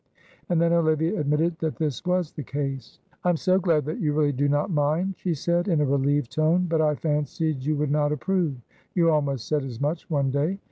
And 0.49 0.59
then 0.59 0.73
Olivia 0.73 1.19
admitted 1.19 1.59
that 1.59 1.75
this 1.75 2.03
was 2.03 2.31
the 2.31 2.41
case. 2.41 2.97
"I 3.23 3.29
am 3.29 3.37
so 3.37 3.59
glad 3.59 3.85
that 3.85 3.99
you 3.99 4.13
really 4.13 4.31
do 4.31 4.49
not 4.49 4.71
mind," 4.71 5.13
she 5.15 5.35
said, 5.35 5.67
in 5.67 5.79
a 5.79 5.85
relieved 5.85 6.31
tone; 6.31 6.65
"but 6.67 6.81
I 6.81 6.95
fancied 6.95 7.63
you 7.63 7.75
would 7.77 7.91
not 7.91 8.11
approve. 8.11 8.55
You 8.95 9.11
almost 9.11 9.47
said 9.47 9.63
as 9.63 9.79
much 9.79 10.09
one 10.09 10.31
day." 10.31 10.57